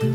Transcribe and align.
Hej 0.00 0.10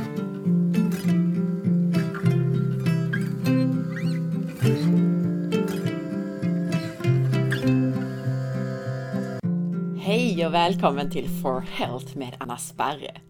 och 10.46 10.54
välkommen 10.54 11.12
till 11.12 11.30
For 11.30 11.60
Health 11.60 12.18
med 12.18 12.36
Anna 12.40 12.58
Sparre. 12.58 13.22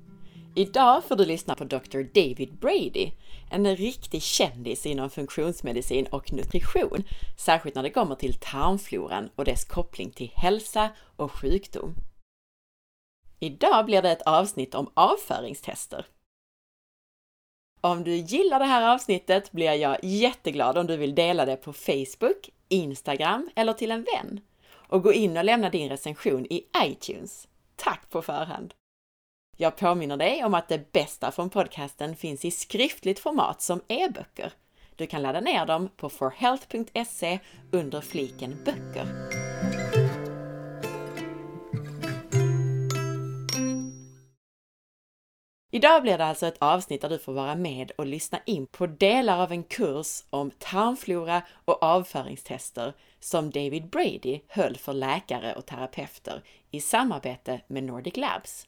Idag 0.56 1.04
får 1.04 1.16
du 1.16 1.26
lyssna 1.26 1.56
på 1.56 1.64
Dr. 1.64 2.02
David 2.14 2.58
Brady, 2.60 3.12
en 3.52 3.76
riktig 3.76 4.22
kändis 4.22 4.86
inom 4.86 5.10
funktionsmedicin 5.10 6.08
och 6.12 6.34
nutrition, 6.34 7.04
särskilt 7.38 7.76
när 7.76 7.84
det 7.84 7.90
kommer 7.90 8.16
till 8.16 8.34
tarmfloran 8.34 9.30
och 9.36 9.46
dess 9.46 9.66
koppling 9.66 10.12
till 10.12 10.32
hälsa 10.36 10.90
och 11.16 11.32
sjukdom. 11.32 11.96
Idag 13.40 13.86
blir 13.86 14.02
det 14.02 14.12
ett 14.12 14.28
avsnitt 14.28 14.76
om 14.76 14.92
avföringstester. 14.94 16.06
Om 17.86 18.04
du 18.04 18.16
gillar 18.16 18.60
det 18.60 18.66
här 18.66 18.94
avsnittet 18.94 19.52
blir 19.52 19.74
jag 19.74 19.98
jätteglad 20.04 20.78
om 20.78 20.88
du 20.88 20.98
vill 20.98 21.16
dela 21.16 21.46
det 21.46 21.56
på 21.56 21.74
Facebook, 21.74 22.50
Instagram 22.68 23.50
eller 23.56 23.74
till 23.74 23.92
en 23.92 24.06
vän. 24.14 24.40
Och 24.74 25.04
gå 25.04 25.14
in 25.14 25.38
och 25.38 25.44
lämna 25.44 25.70
din 25.70 25.90
recension 25.90 26.46
i 26.46 26.66
iTunes. 26.86 27.48
Tack 27.76 28.10
på 28.10 28.22
förhand! 28.22 28.74
Jag 29.58 29.78
påminner 29.78 30.18
dig 30.18 30.44
om 30.44 30.54
att 30.54 30.68
det 30.68 30.92
bästa 30.92 31.32
från 31.32 31.50
podcasten 31.50 32.16
finns 32.16 32.46
i 32.46 32.52
skriftligt 32.52 33.20
format 33.20 33.62
som 33.62 33.82
e-böcker. 33.88 34.54
Du 34.96 35.08
kan 35.08 35.22
ladda 35.22 35.40
ner 35.40 35.66
dem 35.66 35.90
på 35.98 36.10
forhealth.se 36.10 37.40
under 37.72 38.02
fliken 38.02 38.64
böcker. 38.66 39.08
Idag 45.76 46.02
blir 46.02 46.18
det 46.18 46.26
alltså 46.26 46.48
ett 46.48 46.58
avsnitt 46.62 47.02
där 47.02 47.10
du 47.10 47.20
får 47.20 47.34
vara 47.34 47.56
med 47.56 47.92
och 47.92 48.06
lyssna 48.06 48.40
in 48.46 48.68
på 48.68 48.88
delar 48.88 49.44
av 49.44 49.52
en 49.52 49.64
kurs 49.64 50.24
om 50.30 50.52
tarmflora 50.52 51.42
och 51.66 51.84
avföringstester 51.84 52.94
som 53.20 53.50
David 53.50 53.90
Brady 53.90 54.40
höll 54.48 54.78
för 54.78 54.94
läkare 54.94 55.56
och 55.56 55.66
terapeuter 55.66 56.44
i 56.72 56.82
samarbete 56.82 57.62
med 57.68 57.84
Nordic 57.84 58.18
Labs. 58.18 58.68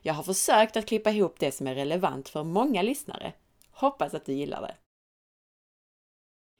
Jag 0.00 0.14
har 0.14 0.22
försökt 0.22 0.76
att 0.76 0.86
klippa 0.86 1.10
ihop 1.10 1.34
det 1.38 1.52
som 1.52 1.66
är 1.66 1.74
relevant 1.74 2.28
för 2.28 2.44
många 2.44 2.82
lyssnare. 2.82 3.32
Hoppas 3.70 4.14
att 4.14 4.26
du 4.26 4.32
gillar 4.32 4.60
det! 4.62 4.74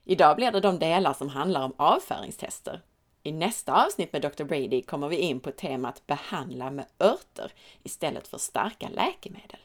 Idag 0.04 0.36
blir 0.36 0.50
det 0.50 0.60
de 0.60 0.78
delar 0.78 1.12
som 1.12 1.28
handlar 1.28 1.64
om 1.64 1.74
avföringstester. 1.76 2.80
I 3.22 3.32
nästa 3.32 3.86
avsnitt 3.86 4.12
med 4.12 4.22
Dr. 4.22 4.44
Brady 4.44 4.82
kommer 4.82 5.08
vi 5.08 5.16
in 5.16 5.40
på 5.40 5.50
temat 5.50 6.06
behandla 6.06 6.70
med 6.70 6.86
örter 6.98 7.52
istället 7.82 8.28
för 8.28 8.38
starka 8.38 8.88
läkemedel. 8.88 9.58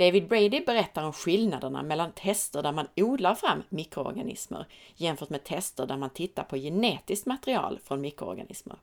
David 0.00 0.28
Brady 0.28 0.60
berättar 0.60 1.04
om 1.04 1.12
skillnaderna 1.12 1.82
mellan 1.82 2.12
tester 2.12 2.62
där 2.62 2.72
man 2.72 2.88
odlar 2.96 3.34
fram 3.34 3.62
mikroorganismer 3.68 4.66
jämfört 4.94 5.30
med 5.30 5.44
tester 5.44 5.86
där 5.86 5.96
man 5.96 6.10
tittar 6.10 6.44
på 6.44 6.56
genetiskt 6.56 7.26
material 7.26 7.78
från 7.84 8.00
mikroorganismer. 8.00 8.76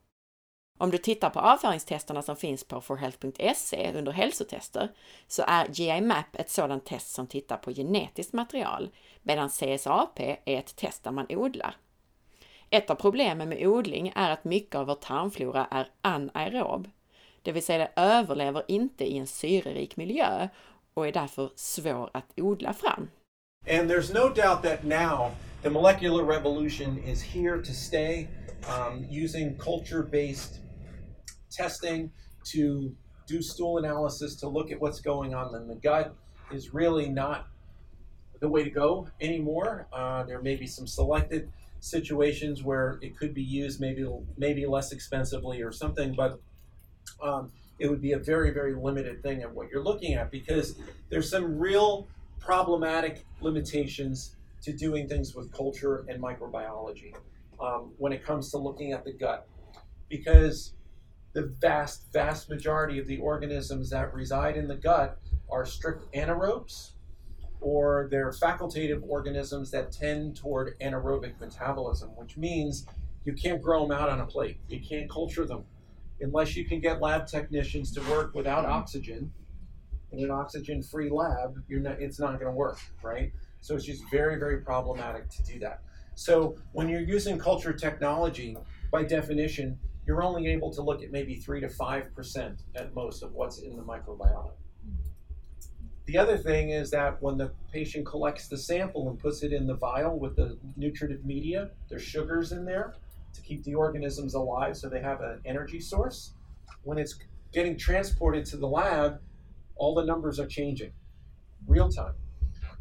Om 0.78 0.92
du 0.92 0.98
tittar 0.98 1.30
på 1.30 1.40
avföringstesterna 1.40 2.22
som 2.22 2.36
finns 2.36 2.64
på 2.64 2.82
forhealth.se 2.82 3.92
under 3.96 4.12
hälsotester 4.12 4.92
så 5.28 5.44
är 5.48 5.68
GIMAP 5.72 6.36
ett 6.36 6.50
sådant 6.50 6.86
test 6.86 7.14
som 7.14 7.28
tittar 7.28 7.58
på 7.58 7.72
genetiskt 7.72 8.34
material 8.34 8.90
medan 9.22 9.50
CSAP 9.50 10.20
är 10.20 10.38
ett 10.46 10.76
test 10.76 11.04
där 11.04 11.12
man 11.12 11.26
odlar. 11.30 11.76
Ett 12.70 12.90
av 12.90 12.96
problemen 12.96 13.50
med 13.50 13.68
odling 13.68 14.14
är 14.16 14.30
att 14.30 14.44
mycket 14.44 14.76
av 14.76 14.88
vår 14.88 14.96
tarmflora 14.96 15.68
är 15.72 15.88
anaerob, 16.02 16.88
det 17.48 17.52
vill 17.52 17.64
säga 17.64 17.78
det 17.78 18.02
överlever 18.02 18.64
inte 18.68 19.06
i 19.06 19.18
en 19.18 19.28
syrerik 19.28 19.98
miljö 19.98 20.48
och 20.98 21.08
är 21.08 21.12
därför 21.12 21.52
svår 21.56 22.09
att 22.14 22.34
odla 22.38 22.73
fram. 22.73 23.09
And 23.70 23.90
there's 23.90 24.14
no 24.14 24.30
doubt 24.30 24.64
that 24.64 24.84
now 24.84 25.31
the 25.62 25.70
molecular 25.70 26.24
revolution 26.24 26.97
is 26.97 27.22
here 27.22 27.62
to 27.62 27.74
stay 27.74 28.28
um, 28.68 29.06
using 29.09 29.58
culture-based 29.58 30.59
testing 31.52 32.12
to 32.53 32.96
do 33.28 33.41
stool 33.41 33.78
analysis 33.78 34.40
to 34.40 34.50
look 34.50 34.72
at 34.72 34.80
what's 34.80 35.02
going 35.02 35.35
on 35.35 35.56
in 35.56 35.68
the 35.68 35.75
gut 35.75 36.16
is 36.52 36.74
really 36.74 37.09
not 37.09 37.47
the 38.40 38.50
way 38.50 38.64
to 38.64 38.69
go 38.69 39.08
anymore. 39.22 39.88
Uh, 39.94 40.24
there 40.24 40.41
may 40.41 40.56
be 40.56 40.68
some 40.68 40.88
selected 40.88 41.52
situations 41.79 42.64
where 42.64 42.97
it 43.02 43.16
could 43.18 43.34
be 43.34 43.44
used 43.44 43.79
maybe 43.79 44.03
maybe 44.38 44.66
less 44.66 44.91
expensively 44.91 45.62
or 45.62 45.72
something, 45.72 46.16
but 46.16 46.40
um, 47.22 47.52
it 47.80 47.90
would 47.90 48.02
be 48.02 48.14
a 48.14 48.20
very, 48.20 48.52
very 48.52 48.74
limited 48.74 49.22
thing 49.22 49.44
of 49.44 49.54
what 49.54 49.70
you're 49.70 49.84
looking 49.84 50.14
at 50.14 50.32
because 50.32 50.76
there's 51.10 51.30
some 51.30 51.58
real 51.58 52.08
problematic 52.40 53.26
limitations 53.42 54.36
to 54.64 54.74
doing 54.74 55.08
things 55.08 55.36
with 55.36 55.52
culture 55.52 56.06
and 56.10 56.22
microbiology 56.22 57.14
um, 57.60 57.92
when 57.98 58.12
it 58.12 58.24
comes 58.24 58.52
to 58.52 58.58
looking 58.58 58.94
at 58.94 59.04
the 59.04 59.14
gut. 59.14 59.48
Because 60.10 60.74
the 61.34 61.54
vast, 61.62 62.12
vast 62.12 62.50
majority 62.50 63.00
of 63.00 63.08
the 63.08 63.18
organisms 63.18 63.90
that 63.92 64.14
reside 64.14 64.58
in 64.58 64.68
the 64.68 64.76
gut 64.76 65.20
are 65.52 65.66
strict 65.66 66.12
anaerobes 66.14 66.92
or 67.59 68.08
they're 68.12 68.32
facultative 68.32 69.02
organisms 69.08 69.72
that 69.72 69.92
tend 69.92 70.36
toward 70.36 70.80
anaerobic 70.80 71.40
metabolism, 71.40 72.09
which 72.16 72.38
means 72.38 72.86
you 73.26 73.34
can't 73.34 73.62
grow 73.62 73.88
them 73.88 73.98
out 73.98 74.09
on 74.09 74.22
a 74.22 74.26
plate. 74.26 74.59
You 74.68 74.80
can't 74.80 75.09
culture 75.09 75.46
them 75.46 75.66
unless 76.22 76.55
you 76.55 76.66
can 76.66 76.79
get 76.79 77.01
lab 77.01 77.28
technicians 77.28 77.91
to 77.94 78.01
work 78.09 78.33
without 78.33 78.63
mm-hmm. 78.63 78.73
oxygen 78.73 79.31
in 80.11 80.23
an 80.23 80.31
oxygen-free 80.31 81.09
lab, 81.09 81.61
you're 81.67 81.81
not, 81.81 82.00
it's 82.00 82.19
not 82.19 82.39
going 82.39 82.51
to 82.51 82.57
work, 82.57 82.79
right? 83.03 83.31
So 83.59 83.75
it's 83.75 83.85
just 83.85 84.03
very, 84.09 84.39
very 84.39 84.61
problematic 84.61 85.29
to 85.29 85.44
do 85.44 85.59
that. 85.59 85.81
So 86.16 86.55
when 86.72 86.88
you're 86.89 87.01
using 87.01 87.38
culture 87.38 87.73
technology, 87.73 88.57
by 88.91 89.03
definition, 89.03 89.78
you're 90.05 90.23
only 90.23 90.47
able 90.47 90.72
to 90.73 90.81
look 90.81 91.03
at 91.03 91.11
maybe 91.11 91.35
three 91.35 91.59
to 91.59 91.69
five 91.69 92.16
percent 92.16 92.61
at 92.75 92.95
most 92.95 93.22
of 93.22 93.34
what's 93.34 93.59
in 93.59 93.75
the 93.75 93.84
microbiota. 93.84 94.51
The 96.05 96.17
other 96.17 96.38
thing 96.38 96.69
is 96.69 96.89
that 96.91 97.22
when 97.22 97.38
the 97.38 97.51
patient 97.73 98.05
collects 98.05 98.47
the 98.47 98.57
sample 98.57 99.09
and 99.09 99.19
puts 99.19 99.44
it 99.44 99.51
in 99.51 99.67
the 99.67 99.73
vial 99.75 100.17
with 100.17 100.38
the 100.38 100.57
nutritive 100.78 101.25
media, 101.25 101.72
there's 101.89 102.03
sugars 102.03 102.53
in 102.53 102.63
there 102.63 102.95
to 103.34 103.42
keep 103.42 103.64
the 103.64 103.76
organisms 103.76 104.34
alive 104.34 104.78
so 104.78 104.90
they 104.90 105.02
have 105.02 105.22
an 105.22 105.42
energy 105.46 105.80
source. 105.80 106.34
When 106.84 106.98
it's 106.98 107.20
getting 107.54 107.78
transported 107.78 108.46
to 108.46 108.58
the 108.58 108.68
lab, 108.68 109.20
all 109.76 109.96
the 109.96 110.06
numbers 110.06 110.40
are 110.40 110.48
changing 110.48 110.92
real 111.68 111.90
time 111.90 112.14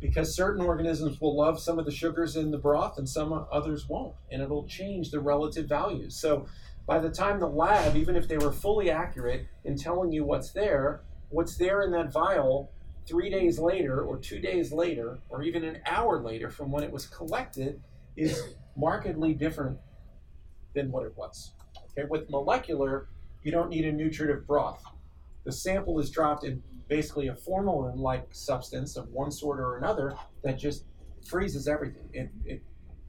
because 0.00 0.34
certain 0.34 0.62
organisms 0.64 1.20
will 1.20 1.36
love 1.36 1.58
some 1.58 1.78
of 1.78 1.86
the 1.86 1.90
sugars 1.90 2.36
in 2.36 2.50
the 2.50 2.58
broth 2.58 2.98
and 2.98 3.08
some 3.08 3.46
others 3.50 3.88
won't, 3.88 4.14
and 4.30 4.42
it'll 4.42 4.66
change 4.66 5.10
the 5.10 5.20
relative 5.20 5.68
values. 5.68 6.16
So 6.20 6.46
by 6.86 6.98
the 6.98 7.10
time 7.10 7.40
the 7.40 7.48
lab, 7.48 7.96
even 7.96 8.14
if 8.14 8.28
they 8.28 8.38
were 8.38 8.52
fully 8.52 8.90
accurate 8.90 9.46
in 9.64 9.76
telling 9.76 10.12
you 10.12 10.24
what's 10.24 10.52
there, 10.52 11.02
what's 11.30 11.56
there 11.56 11.82
in 11.82 11.90
that 11.92 12.12
vial 12.12 12.70
three 13.06 13.30
days 13.30 13.58
later, 13.58 14.02
or 14.02 14.18
two 14.18 14.40
days 14.40 14.72
later, 14.72 15.18
or 15.28 15.42
even 15.42 15.64
an 15.64 15.80
hour 15.86 16.20
later 16.20 16.50
from 16.50 16.70
when 16.70 16.82
it 16.84 16.90
was 16.90 17.06
collected 17.06 17.80
is 18.16 18.54
markedly 18.76 19.32
different 19.32 19.78
than 20.76 20.92
what 20.92 21.04
it 21.04 21.16
was. 21.16 21.52
Okay, 21.90 22.06
with 22.08 22.30
molecular, 22.30 23.08
you 23.42 23.50
don't 23.50 23.70
need 23.70 23.84
a 23.84 23.92
nutritive 23.92 24.46
broth. 24.46 24.84
The 25.44 25.52
sample 25.52 25.98
is 25.98 26.10
dropped 26.10 26.44
in 26.44 26.62
basically 26.88 27.26
a 27.28 27.34
formalin-like 27.34 28.28
substance 28.30 28.96
of 28.96 29.08
one 29.08 29.32
sort 29.32 29.58
or 29.58 29.76
another 29.76 30.14
that 30.44 30.58
just 30.58 30.84
freezes 31.26 31.66
everything. 31.66 32.08
It, 32.12 32.30
it, 32.44 32.62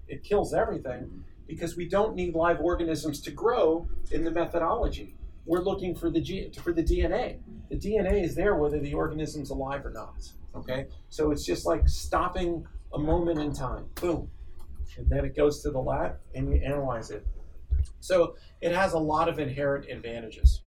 it 0.08 0.24
kills 0.24 0.54
everything 0.54 1.24
because 1.48 1.76
we 1.78 1.88
don't 1.88 2.16
need 2.16 2.34
live 2.34 2.60
organisms 2.60 3.22
to 3.22 3.32
grow 3.32 3.88
in 4.12 4.24
the 4.24 4.32
methodology. 4.32 5.16
We're 5.46 5.62
looking 5.62 5.96
for 5.96 6.10
the 6.10 6.20
G, 6.20 6.52
for 6.62 6.74
the 6.74 6.84
DNA. 6.84 7.40
The 7.70 7.78
DNA 7.78 8.24
is 8.24 8.36
there 8.36 8.56
whether 8.56 8.80
the 8.80 8.94
organism's 8.94 9.50
alive 9.50 9.86
or 9.86 9.92
not. 9.92 10.16
Okay, 10.56 10.88
so 11.10 11.32
it's 11.32 11.46
just 11.46 11.66
like 11.66 11.88
stopping 11.88 12.66
a 12.94 13.00
moment 13.00 13.40
in 13.40 13.54
time. 13.54 13.86
Boom, 13.96 14.30
and 14.98 15.10
then 15.10 15.24
it 15.24 15.36
goes 15.36 15.62
to 15.62 15.72
the 15.72 15.80
lab 15.80 16.18
and 16.34 16.50
you 16.50 16.62
analyze 16.66 17.12
it. 17.12 17.26
So 18.00 18.36
it 18.62 18.76
has 18.76 18.94
a 18.94 19.00
lot 19.00 19.28
of 19.28 19.40
inherent 19.40 19.86
advantages. 19.90 20.68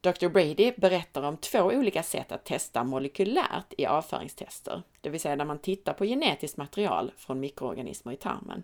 Dr. 0.00 0.28
Brady 0.28 0.72
berättar 0.76 1.22
om 1.22 1.36
två 1.36 1.58
olika 1.60 2.02
sätt 2.02 2.32
att 2.32 2.44
testa 2.44 2.84
molekylärt 2.84 3.74
i 3.78 3.86
avföringstester, 3.86 4.82
det 5.00 5.10
vill 5.10 5.20
säga 5.20 5.36
där 5.36 5.44
man 5.44 5.58
tittar 5.58 5.92
på 5.92 6.04
genetiskt 6.04 6.56
material 6.56 7.12
från 7.16 7.40
mikroorganismer 7.40 8.12
i 8.12 8.16
tarmen. 8.16 8.62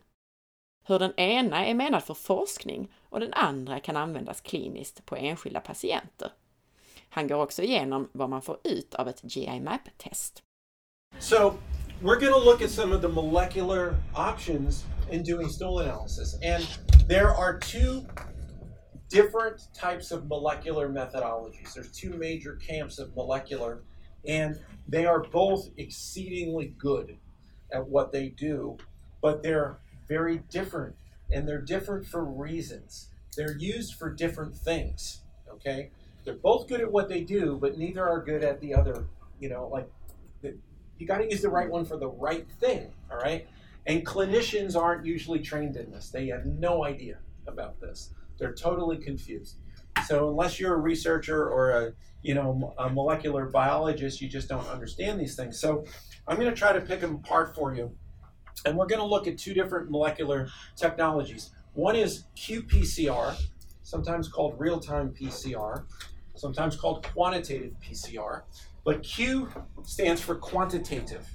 Hur 0.85 0.99
den 0.99 1.21
ena 1.21 1.67
är 1.67 1.75
menad 1.75 2.05
för 2.05 2.15
forskning 2.15 2.93
och 3.09 3.21
den 3.21 3.33
andra 3.33 3.81
kan 3.81 3.97
användas 3.97 4.41
kliniskt 4.41 5.07
på 5.07 5.17
enskilda 5.17 5.61
patienter. 5.61 6.33
Han 7.09 7.29
går 7.29 7.43
också 7.43 7.63
igenom 7.63 8.09
vad 8.13 8.31
man 8.31 8.43
får 8.43 8.59
ut 8.65 8.95
av 8.95 9.09
ett 9.09 9.21
GI-MAP-test. 9.23 10.43
So, 11.19 11.37
we're 12.01 12.21
going 12.21 12.33
to 12.33 12.45
look 12.45 12.63
at 12.63 12.71
some 12.71 12.97
of 12.97 13.03
the 13.03 13.09
molecular 13.09 13.95
options 14.15 14.85
in 15.13 15.23
doing 15.23 15.49
stool 15.49 15.81
analysis. 15.81 16.39
And 16.43 16.67
there 17.07 17.35
are 17.35 17.59
two 17.59 18.07
different 19.09 19.69
types 19.75 20.11
of 20.11 20.27
molecular 20.27 20.89
methodologies. 20.89 21.75
There's 21.75 21.93
two 21.93 22.15
major 22.15 22.57
camps 22.57 22.99
of 22.99 23.15
molecular, 23.15 23.83
and 24.27 24.59
they 24.89 25.05
are 25.05 25.21
both 25.21 25.69
exceedingly 25.77 26.75
good 26.79 27.19
at 27.71 27.87
what 27.87 28.11
they 28.11 28.29
do, 28.29 28.79
but 29.21 29.43
they're 29.43 29.79
very 30.09 30.39
different, 30.51 30.97
and 31.31 31.47
they're 31.47 31.61
different 31.61 32.07
for 32.07 32.25
reasons. 32.25 33.09
They're 33.37 33.57
used 33.57 33.95
for 33.95 34.11
different 34.11 34.57
things. 34.57 35.21
Okay, 35.51 35.91
they're 36.25 36.35
both 36.35 36.67
good 36.67 36.81
at 36.81 36.91
what 36.91 37.11
they 37.11 37.21
do, 37.21 37.59
but 37.61 37.77
neither 37.77 38.09
are 38.09 38.23
good 38.23 38.43
at 38.43 38.61
the 38.61 38.75
other. 38.75 39.05
You 39.41 39.51
know, 39.51 39.69
like 39.69 39.91
the, 40.41 40.57
you 40.99 41.07
got 41.07 41.19
to 41.19 41.31
use 41.31 41.43
the 41.43 41.51
right 41.51 41.69
one 41.69 41.85
for 41.85 41.99
the 41.99 42.09
right 42.09 42.47
thing. 42.61 42.93
All 43.11 43.19
right, 43.19 43.47
and 43.87 44.07
clinicians 44.07 44.77
aren't 44.77 45.05
usually 45.05 45.41
trained 45.41 45.77
in 45.77 45.91
this. 45.91 46.11
They 46.11 46.29
have 46.29 46.47
no 46.47 46.85
idea 46.85 47.19
about 47.47 47.81
this. 47.81 48.15
They're 48.39 48.55
totally 48.55 48.99
confused. 48.99 49.57
So 50.07 50.31
unless 50.31 50.59
you're 50.59 50.75
a 50.75 50.79
researcher 50.79 51.49
or 51.49 51.71
a 51.71 51.93
you 52.23 52.35
know 52.35 52.75
a 52.79 52.89
molecular 52.89 53.47
biologist, 53.47 54.21
you 54.21 54.29
just 54.29 54.49
don't 54.49 54.67
understand 54.69 55.21
these 55.21 55.37
things. 55.37 55.61
So 55.61 55.85
I'm 56.27 56.37
going 56.37 56.51
to 56.51 56.57
try 56.57 56.73
to 56.73 56.81
pick 56.81 57.01
them 57.01 57.17
apart 57.17 57.55
for 57.55 57.75
you, 57.75 57.93
and 58.65 58.77
we're 58.77 58.87
going 58.87 59.01
to 59.01 59.07
look 59.07 59.27
at 59.27 59.39
two 59.39 59.55
different 59.55 59.91
molecular 59.91 60.49
technologies. 60.77 61.51
One 61.75 61.97
is 61.97 62.25
qPCR, 62.37 63.37
sometimes 63.83 64.29
called 64.29 64.55
real-time 64.59 65.11
PCR, 65.11 65.85
sometimes 66.35 66.77
called 66.77 67.07
quantitative 67.13 67.73
PCR. 67.83 68.43
But 68.85 69.03
Q 69.03 69.49
stands 69.85 70.21
for 70.21 70.35
quantitative. 70.35 71.27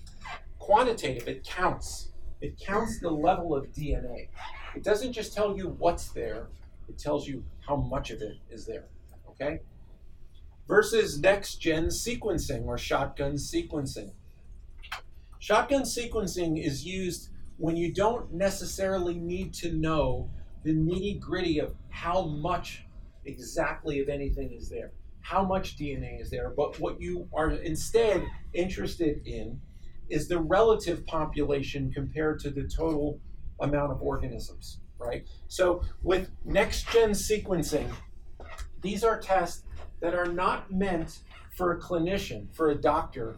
Quantitative, 0.59 1.27
it 1.27 1.43
counts. 1.43 2.06
It 2.41 2.59
counts 2.59 2.99
the 2.99 3.09
level 3.09 3.55
of 3.55 3.71
DNA. 3.71 4.27
It 4.75 4.83
doesn't 4.83 5.13
just 5.13 5.33
tell 5.33 5.57
you 5.57 5.75
what's 5.79 6.09
there, 6.09 6.47
it 6.87 6.97
tells 6.97 7.27
you 7.27 7.43
how 7.67 7.75
much 7.75 8.11
of 8.11 8.21
it 8.21 8.37
is 8.49 8.65
there. 8.65 8.85
Okay? 9.29 9.59
Versus 10.67 11.19
next 11.19 11.55
gen 11.55 11.87
sequencing 11.87 12.65
or 12.65 12.77
shotgun 12.77 13.33
sequencing. 13.33 14.11
Shotgun 15.39 15.83
sequencing 15.83 16.63
is 16.63 16.85
used 16.85 17.29
when 17.57 17.75
you 17.75 17.93
don't 17.93 18.33
necessarily 18.33 19.15
need 19.15 19.53
to 19.55 19.71
know 19.73 20.29
the 20.63 20.73
nitty 20.73 21.19
gritty 21.19 21.59
of 21.59 21.73
how 21.89 22.25
much 22.25 22.85
exactly 23.25 23.99
of 23.99 24.09
anything 24.09 24.51
is 24.51 24.69
there, 24.69 24.91
how 25.21 25.43
much 25.43 25.77
DNA 25.77 26.21
is 26.21 26.29
there, 26.29 26.49
but 26.49 26.79
what 26.79 26.99
you 26.99 27.27
are 27.33 27.51
instead 27.51 28.27
interested 28.53 29.25
in 29.25 29.59
is 30.09 30.27
the 30.27 30.39
relative 30.39 31.05
population 31.05 31.91
compared 31.91 32.39
to 32.39 32.49
the 32.49 32.63
total 32.63 33.19
amount 33.59 33.91
of 33.91 34.01
organisms 34.01 34.79
right? 34.99 35.25
So 35.47 35.81
with 36.03 36.29
next 36.45 36.89
gen 36.89 37.11
sequencing, 37.11 37.89
these 38.81 39.03
are 39.03 39.19
tests 39.19 39.63
that 40.01 40.13
are 40.13 40.25
not 40.25 40.71
meant 40.71 41.19
for 41.55 41.71
a 41.71 41.79
clinician, 41.79 42.53
for 42.53 42.69
a 42.69 42.75
doctor, 42.75 43.37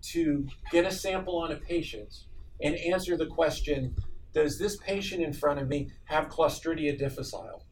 to 0.00 0.46
get 0.70 0.86
a 0.86 0.92
sample 0.92 1.36
on 1.36 1.52
a 1.52 1.56
patient 1.56 2.24
and 2.62 2.74
answer 2.76 3.16
the 3.16 3.26
question 3.26 3.94
Does 4.32 4.58
this 4.58 4.76
patient 4.76 5.22
in 5.22 5.32
front 5.32 5.58
of 5.58 5.68
me 5.68 5.90
have 6.04 6.28
Clostridia 6.28 6.96
difficile? 6.96 7.64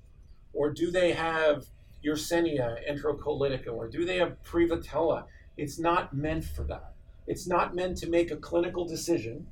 Or 0.52 0.72
do 0.72 0.90
they 0.90 1.12
have 1.12 1.66
Yersinia 2.04 2.78
enterocolitica? 2.90 3.68
Or 3.68 3.88
do 3.88 4.04
they 4.04 4.16
have 4.16 4.42
Prevotella? 4.42 5.24
It's 5.56 5.78
not 5.78 6.14
meant 6.14 6.44
for 6.44 6.64
that. 6.64 6.95
It's 7.26 7.46
not 7.46 7.74
meant 7.74 7.96
to 7.98 8.08
make 8.08 8.30
a 8.30 8.36
clinical 8.36 8.86
decision. 8.86 9.46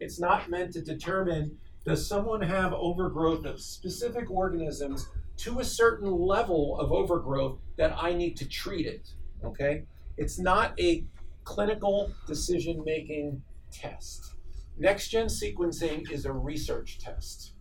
It's 0.00 0.18
not 0.18 0.50
meant 0.50 0.72
to 0.72 0.82
determine 0.82 1.58
does 1.84 2.06
someone 2.06 2.42
have 2.42 2.74
overgrowth 2.74 3.46
of 3.46 3.60
specific 3.60 4.30
organisms 4.30 5.08
to 5.38 5.60
a 5.60 5.64
certain 5.64 6.10
level 6.10 6.78
of 6.78 6.92
overgrowth 6.92 7.58
that 7.76 7.96
I 7.96 8.12
need 8.12 8.36
to 8.38 8.48
treat 8.48 8.86
it? 8.86 9.08
Okay? 9.44 9.84
It's 10.16 10.38
not 10.38 10.78
a 10.78 11.04
clinical 11.44 12.12
decision 12.26 12.82
making 12.84 13.42
test. 13.70 14.34
Next 14.76 15.08
gen 15.08 15.26
sequencing 15.26 16.10
is 16.10 16.24
a 16.26 16.32
research 16.32 16.98
test. 16.98 17.52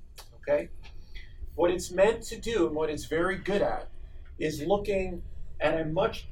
Okay? 0.41 0.69
What 1.55 1.71
it's 1.71 1.91
meant 1.91 2.21
to 2.23 2.39
do 2.39 2.67
and 2.67 2.75
what 2.75 2.89
it's 2.89 3.05
very 3.05 3.37
good 3.37 3.61
at 3.61 3.89
is 4.39 4.61
looking 4.61 5.21
at 5.59 5.79
a 5.79 5.85
much 5.85 6.27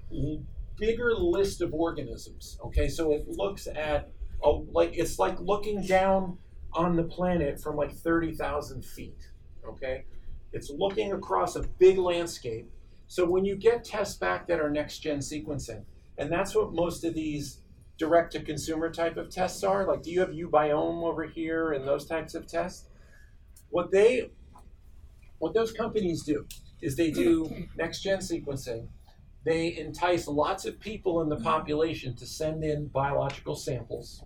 bigger 0.77 1.13
list 1.13 1.61
of 1.61 1.73
organisms. 1.73 2.57
Okay, 2.65 2.87
so 2.87 3.11
it 3.11 3.27
looks 3.27 3.67
at 3.67 4.09
oh, 4.43 4.65
like 4.71 4.91
it's 4.93 5.19
like 5.19 5.39
looking 5.39 5.85
down 5.85 6.37
on 6.73 6.95
the 6.95 7.03
planet 7.03 7.59
from 7.59 7.75
like 7.75 7.91
30,000 7.91 8.83
feet. 8.83 9.29
Okay? 9.67 10.05
It's 10.51 10.69
looking 10.69 11.13
across 11.13 11.55
a 11.55 11.63
big 11.79 11.97
landscape. 11.97 12.69
So 13.07 13.25
when 13.25 13.45
you 13.45 13.55
get 13.55 13.83
tests 13.83 14.17
back 14.17 14.47
that 14.47 14.59
are 14.59 14.69
next 14.69 14.99
gen 14.99 15.19
sequencing, 15.19 15.83
and 16.17 16.31
that's 16.31 16.55
what 16.55 16.73
most 16.73 17.03
of 17.03 17.13
these 17.13 17.59
direct 17.97 18.33
to 18.33 18.41
consumer 18.41 18.91
type 18.91 19.15
of 19.15 19.29
tests 19.29 19.63
are, 19.63 19.85
like 19.87 20.03
do 20.03 20.11
you 20.11 20.19
have 20.19 20.29
uBiome 20.29 21.03
over 21.03 21.25
here 21.25 21.71
and 21.71 21.87
those 21.87 22.05
types 22.05 22.35
of 22.35 22.47
tests? 22.47 22.87
What 23.69 23.91
they 23.91 24.29
what 25.39 25.53
those 25.53 25.71
companies 25.71 26.23
do 26.23 26.45
is 26.81 26.95
they 26.95 27.11
do 27.11 27.67
next 27.77 28.01
gen 28.01 28.19
sequencing. 28.19 28.87
They 29.45 29.77
entice 29.77 30.27
lots 30.27 30.65
of 30.65 30.79
people 30.79 31.21
in 31.21 31.29
the 31.29 31.35
mm-hmm. 31.35 31.45
population 31.45 32.15
to 32.15 32.25
send 32.25 32.63
in 32.63 32.87
biological 32.87 33.55
samples 33.55 34.23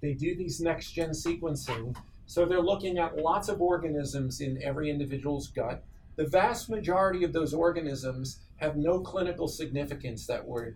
they 0.00 0.14
do 0.14 0.34
these 0.34 0.60
next 0.60 0.92
gen 0.92 1.10
sequencing. 1.10 1.96
So 2.26 2.46
they're 2.46 2.60
looking 2.60 2.98
at 2.98 3.18
lots 3.18 3.48
of 3.48 3.60
organisms 3.60 4.40
in 4.40 4.62
every 4.62 4.90
individual's 4.90 5.48
gut. 5.48 5.84
The 6.16 6.26
vast 6.26 6.70
majority 6.70 7.24
of 7.24 7.32
those 7.32 7.54
organisms 7.54 8.40
have 8.56 8.76
no 8.76 9.00
clinical 9.00 9.48
significance 9.48 10.26
that 10.26 10.46
we're, 10.46 10.74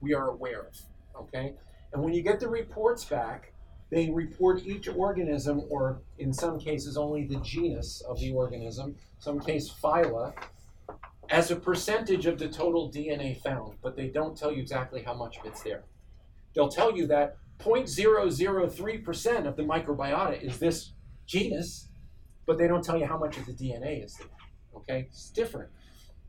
we 0.00 0.14
are 0.14 0.30
aware 0.30 0.62
of. 0.62 0.80
Okay? 1.22 1.54
And 1.92 2.02
when 2.02 2.14
you 2.14 2.22
get 2.22 2.40
the 2.40 2.48
reports 2.48 3.04
back, 3.04 3.52
they 3.90 4.10
report 4.10 4.66
each 4.66 4.88
organism, 4.88 5.62
or 5.70 6.02
in 6.18 6.32
some 6.32 6.58
cases 6.58 6.98
only 6.98 7.24
the 7.24 7.40
genus 7.40 8.02
of 8.02 8.20
the 8.20 8.32
organism, 8.32 8.96
some 9.18 9.40
case 9.40 9.70
phyla, 9.70 10.34
as 11.30 11.50
a 11.50 11.56
percentage 11.56 12.26
of 12.26 12.38
the 12.38 12.48
total 12.48 12.90
DNA 12.90 13.40
found, 13.40 13.76
but 13.82 13.96
they 13.96 14.08
don't 14.08 14.36
tell 14.36 14.52
you 14.52 14.60
exactly 14.60 15.02
how 15.02 15.14
much 15.14 15.38
of 15.38 15.46
it's 15.46 15.62
there. 15.62 15.84
They'll 16.54 16.68
tell 16.68 16.96
you 16.96 17.06
that 17.08 17.36
0.003% 17.58 19.46
of 19.46 19.56
the 19.56 19.62
microbiota 19.62 20.42
is 20.42 20.58
this 20.58 20.92
genus, 21.26 21.88
but 22.46 22.56
they 22.56 22.66
don't 22.66 22.84
tell 22.84 22.98
you 22.98 23.06
how 23.06 23.18
much 23.18 23.36
of 23.36 23.46
the 23.46 23.52
DNA 23.52 24.04
is 24.04 24.14
there. 24.14 24.28
Okay? 24.74 25.06
It's 25.08 25.30
different. 25.30 25.70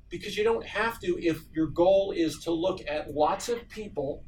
Because 0.09 0.37
you 0.37 0.43
don't 0.43 0.65
have 0.65 0.99
to 1.01 1.23
if 1.23 1.43
your 1.53 1.67
goal 1.67 2.13
is 2.15 2.39
to 2.39 2.51
look 2.51 2.79
at 2.87 3.13
lots 3.13 3.47
of 3.47 3.69
people 3.69 4.23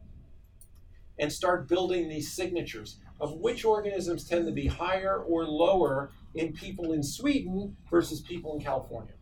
and 1.20 1.32
start 1.32 1.68
building 1.68 2.08
these 2.08 2.32
signatures 2.32 2.98
of 3.20 3.36
which 3.36 3.66
organisms 3.66 4.28
tend 4.28 4.46
to 4.48 4.52
be 4.52 4.68
higher 4.68 5.20
or 5.20 5.46
lower 5.46 6.12
in 6.34 6.54
people 6.54 6.94
in 6.94 7.04
Sweden 7.04 7.76
versus 7.90 8.22
people 8.22 8.56
in 8.56 8.64
California, 8.64 9.14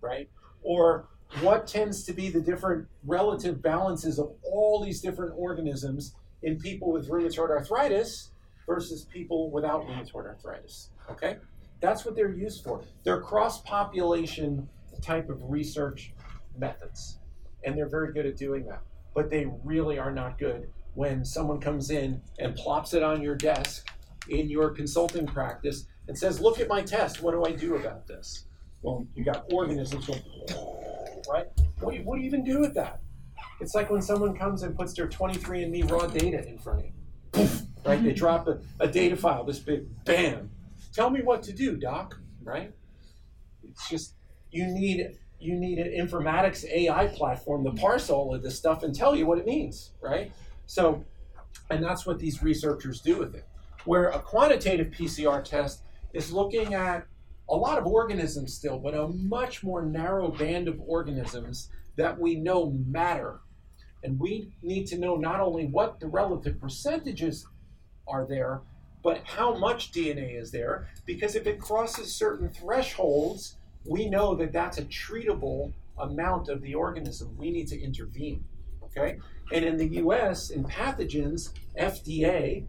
right? 0.00 0.28
Or 0.66 1.06
what 1.40 1.68
tends 1.68 2.02
to 2.04 2.12
be 2.12 2.28
the 2.28 2.40
different 2.40 2.88
relative 3.04 3.62
balances 3.62 4.18
of 4.18 4.32
all 4.42 4.82
these 4.84 5.00
different 5.00 5.32
organisms 5.36 6.14
in 6.42 6.58
people 6.58 6.90
with 6.90 7.08
rheumatoid 7.08 7.50
arthritis 7.50 8.30
versus 8.66 9.04
people 9.04 9.50
without 9.52 9.86
rheumatoid 9.86 10.26
arthritis. 10.26 10.90
Okay? 11.08 11.36
That's 11.80 12.04
what 12.04 12.16
they're 12.16 12.32
used 12.32 12.64
for. 12.64 12.82
They're 13.04 13.20
cross 13.20 13.60
population 13.62 14.68
type 15.02 15.28
of 15.28 15.38
research 15.44 16.12
methods. 16.58 17.18
And 17.64 17.78
they're 17.78 17.88
very 17.88 18.12
good 18.12 18.26
at 18.26 18.36
doing 18.36 18.66
that. 18.66 18.82
But 19.14 19.30
they 19.30 19.46
really 19.62 19.98
are 19.98 20.12
not 20.12 20.36
good 20.36 20.68
when 20.94 21.24
someone 21.24 21.60
comes 21.60 21.90
in 21.90 22.20
and 22.40 22.56
plops 22.56 22.92
it 22.92 23.02
on 23.02 23.22
your 23.22 23.36
desk 23.36 23.86
in 24.28 24.48
your 24.48 24.70
consulting 24.70 25.26
practice 25.26 25.86
and 26.08 26.18
says, 26.18 26.40
Look 26.40 26.58
at 26.58 26.68
my 26.68 26.82
test. 26.82 27.22
What 27.22 27.32
do 27.32 27.44
I 27.44 27.52
do 27.52 27.76
about 27.76 28.06
this? 28.06 28.45
Well, 28.86 29.04
you 29.16 29.24
got 29.24 29.52
organisms 29.52 30.06
going, 30.06 30.22
right? 31.28 31.46
What 31.80 31.90
do, 31.90 31.98
you, 31.98 32.04
what 32.04 32.14
do 32.14 32.20
you 32.20 32.28
even 32.28 32.44
do 32.44 32.60
with 32.60 32.72
that? 32.74 33.00
It's 33.60 33.74
like 33.74 33.90
when 33.90 34.00
someone 34.00 34.36
comes 34.36 34.62
and 34.62 34.76
puts 34.76 34.94
their 34.94 35.08
23andMe 35.08 35.90
raw 35.90 36.06
data 36.06 36.46
in 36.46 36.56
front 36.56 36.84
of 36.84 36.84
you. 36.84 37.48
right? 37.84 38.00
They 38.00 38.12
drop 38.12 38.46
a, 38.46 38.60
a 38.78 38.86
data 38.86 39.16
file 39.16 39.42
this 39.42 39.58
big, 39.58 39.88
bam. 40.04 40.50
Tell 40.94 41.10
me 41.10 41.20
what 41.22 41.42
to 41.42 41.52
do, 41.52 41.74
doc, 41.76 42.16
right? 42.44 42.72
It's 43.68 43.90
just, 43.90 44.14
you 44.52 44.68
need 44.68 45.18
you 45.40 45.56
need 45.56 45.78
an 45.78 45.88
informatics 45.88 46.64
AI 46.64 47.08
platform 47.08 47.64
to 47.64 47.72
parse 47.72 48.08
all 48.08 48.32
of 48.32 48.44
this 48.44 48.56
stuff 48.56 48.84
and 48.84 48.94
tell 48.94 49.16
you 49.16 49.26
what 49.26 49.38
it 49.38 49.46
means, 49.46 49.90
right? 50.00 50.30
So, 50.66 51.04
and 51.70 51.82
that's 51.82 52.06
what 52.06 52.20
these 52.20 52.40
researchers 52.40 53.00
do 53.00 53.18
with 53.18 53.34
it. 53.34 53.48
Where 53.84 54.10
a 54.10 54.20
quantitative 54.20 54.92
PCR 54.92 55.42
test 55.42 55.82
is 56.14 56.32
looking 56.32 56.72
at 56.72 57.06
a 57.48 57.56
lot 57.56 57.78
of 57.78 57.86
organisms 57.86 58.54
still, 58.54 58.78
but 58.78 58.94
a 58.94 59.08
much 59.08 59.62
more 59.62 59.84
narrow 59.84 60.28
band 60.28 60.68
of 60.68 60.80
organisms 60.80 61.70
that 61.96 62.18
we 62.18 62.34
know 62.34 62.70
matter 62.86 63.40
and 64.06 64.20
we 64.20 64.52
need 64.62 64.86
to 64.86 64.98
know 64.98 65.16
not 65.16 65.40
only 65.40 65.66
what 65.66 65.98
the 66.00 66.06
relative 66.06 66.60
percentages 66.60 67.46
are 68.06 68.26
there, 68.26 68.60
but 69.02 69.20
how 69.24 69.56
much 69.56 69.92
DNA 69.92 70.40
is 70.40 70.50
there, 70.50 70.88
because 71.04 71.34
if 71.34 71.46
it 71.46 71.60
crosses 71.60 72.14
certain 72.14 72.48
thresholds, 72.48 73.56
we 73.84 74.08
know 74.08 74.34
that 74.36 74.52
that's 74.52 74.78
a 74.78 74.84
treatable 74.84 75.72
amount 75.98 76.48
of 76.48 76.62
the 76.62 76.74
organism. 76.74 77.36
We 77.36 77.50
need 77.50 77.68
to 77.68 77.80
intervene. 77.80 78.44
Okay? 78.84 79.18
And 79.52 79.64
in 79.64 79.76
the 79.76 79.88
US, 80.02 80.50
in 80.50 80.64
pathogens, 80.64 81.50
FDA, 81.78 82.66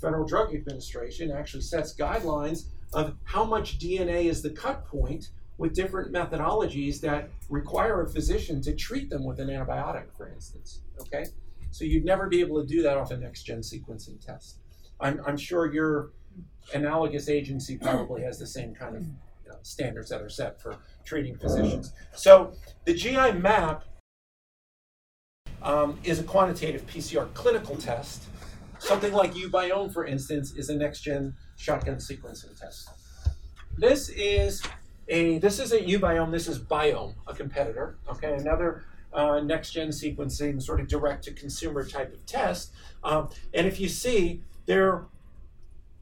Federal 0.00 0.26
Drug 0.26 0.54
Administration, 0.54 1.32
actually 1.32 1.62
sets 1.62 1.94
guidelines 1.94 2.66
of 2.94 3.14
how 3.24 3.44
much 3.44 3.78
DNA 3.78 4.24
is 4.24 4.42
the 4.42 4.50
cut 4.50 4.86
point 4.86 5.30
with 5.58 5.74
different 5.74 6.12
methodologies 6.12 7.00
that 7.00 7.30
require 7.48 8.02
a 8.02 8.08
physician 8.08 8.62
to 8.62 8.74
treat 8.74 9.10
them 9.10 9.24
with 9.24 9.40
an 9.40 9.48
antibiotic, 9.48 10.06
for 10.16 10.28
instance. 10.28 10.80
Okay? 11.00 11.26
So 11.70 11.84
you'd 11.84 12.04
never 12.04 12.28
be 12.28 12.40
able 12.40 12.60
to 12.60 12.66
do 12.66 12.82
that 12.82 12.96
off 12.96 13.10
a 13.10 13.16
next 13.16 13.42
gen 13.42 13.60
sequencing 13.60 14.24
test. 14.24 14.58
I'm, 15.00 15.20
I'm 15.26 15.36
sure 15.36 15.72
your 15.72 16.10
analogous 16.74 17.28
agency 17.28 17.76
probably 17.76 18.22
has 18.22 18.38
the 18.38 18.46
same 18.46 18.74
kind 18.74 18.96
of 18.96 19.02
you 19.02 19.48
know, 19.48 19.56
standards 19.62 20.10
that 20.10 20.22
are 20.22 20.28
set 20.28 20.60
for 20.60 20.76
treating 21.04 21.36
physicians. 21.36 21.92
So 22.14 22.52
the 22.84 22.94
GI 22.94 23.32
map 23.32 23.84
um, 25.62 25.98
is 26.04 26.20
a 26.20 26.22
quantitative 26.22 26.86
PCR 26.86 27.32
clinical 27.34 27.76
test. 27.76 28.24
Something 28.78 29.12
like 29.12 29.34
uBiome, 29.34 29.92
for 29.92 30.04
instance, 30.04 30.52
is 30.52 30.68
a 30.68 30.76
next 30.76 31.00
gen 31.00 31.34
shotgun 31.56 31.96
sequencing 31.96 32.58
test. 32.58 32.88
This 33.76 34.08
is 34.08 34.62
a 35.08 35.38
this 35.38 35.58
is 35.58 35.72
a 35.72 35.80
uBiome. 35.80 36.30
This 36.30 36.48
is 36.48 36.58
Viome, 36.58 37.14
a 37.26 37.34
competitor. 37.34 37.96
Okay, 38.08 38.34
another 38.34 38.84
uh, 39.12 39.40
next 39.40 39.72
gen 39.72 39.88
sequencing, 39.88 40.62
sort 40.62 40.80
of 40.80 40.88
direct 40.88 41.24
to 41.24 41.32
consumer 41.32 41.84
type 41.84 42.12
of 42.12 42.24
test. 42.26 42.72
Um, 43.02 43.28
and 43.54 43.66
if 43.66 43.80
you 43.80 43.88
see, 43.88 44.42
they're 44.66 45.06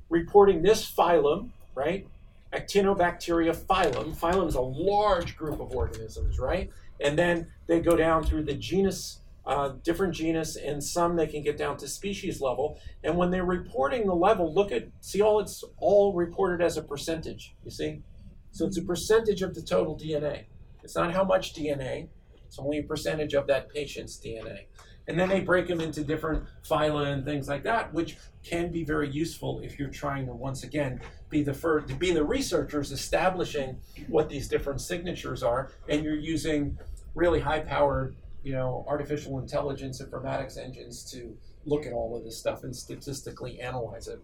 reporting 0.08 0.62
this 0.62 0.90
phylum, 0.90 1.50
right? 1.74 2.06
Actinobacteria 2.52 3.54
phylum. 3.56 4.16
Phylum 4.16 4.48
is 4.48 4.54
a 4.54 4.60
large 4.60 5.36
group 5.36 5.60
of 5.60 5.74
organisms, 5.74 6.38
right? 6.38 6.70
And 7.00 7.18
then 7.18 7.48
they 7.66 7.80
go 7.80 7.96
down 7.96 8.24
through 8.24 8.44
the 8.44 8.54
genus, 8.54 9.20
uh, 9.46 9.74
different 9.84 10.14
genus, 10.14 10.56
and 10.56 10.82
some 10.82 11.16
they 11.16 11.26
can 11.26 11.42
get 11.42 11.56
down 11.56 11.76
to 11.78 11.88
species 11.88 12.40
level. 12.40 12.80
And 13.04 13.16
when 13.16 13.30
they're 13.30 13.44
reporting 13.44 14.06
the 14.06 14.14
level, 14.14 14.52
look 14.52 14.72
at, 14.72 14.88
see 15.00 15.22
all 15.22 15.40
it's 15.40 15.62
all 15.78 16.12
reported 16.12 16.64
as 16.64 16.76
a 16.76 16.82
percentage, 16.82 17.54
you 17.64 17.70
see? 17.70 18.02
So 18.50 18.66
it's 18.66 18.78
a 18.78 18.82
percentage 18.82 19.42
of 19.42 19.54
the 19.54 19.62
total 19.62 19.96
DNA. 19.96 20.44
It's 20.82 20.96
not 20.96 21.12
how 21.12 21.24
much 21.24 21.54
DNA, 21.54 22.08
it's 22.46 22.58
only 22.58 22.78
a 22.78 22.82
percentage 22.82 23.34
of 23.34 23.46
that 23.48 23.68
patient's 23.68 24.18
DNA. 24.18 24.66
And 25.08 25.18
then 25.18 25.28
they 25.28 25.40
break 25.40 25.68
them 25.68 25.80
into 25.80 26.02
different 26.02 26.44
phyla 26.68 27.12
and 27.12 27.24
things 27.24 27.48
like 27.48 27.62
that, 27.62 27.92
which 27.94 28.16
can 28.42 28.72
be 28.72 28.82
very 28.82 29.08
useful 29.08 29.60
if 29.60 29.78
you're 29.78 29.90
trying 29.90 30.26
to 30.26 30.32
once 30.32 30.64
again 30.64 31.00
be 31.30 31.42
the 31.42 31.54
first 31.54 31.88
to 31.88 31.94
be 31.94 32.12
the 32.12 32.24
researchers 32.24 32.90
establishing 32.90 33.76
what 34.08 34.28
these 34.28 34.48
different 34.48 34.80
signatures 34.80 35.42
are, 35.42 35.70
and 35.88 36.02
you're 36.02 36.16
using 36.16 36.76
really 37.14 37.40
high-powered, 37.40 38.16
you 38.46 38.52
know, 38.52 38.84
artificial 38.86 39.40
intelligence 39.40 40.00
informatics 40.00 40.56
engines 40.56 41.02
to 41.10 41.36
look 41.64 41.84
at 41.84 41.92
all 41.92 42.16
of 42.16 42.22
this 42.22 42.38
stuff 42.38 42.62
and 42.62 42.76
statistically 42.76 43.60
analyze 43.60 44.06
it. 44.06 44.20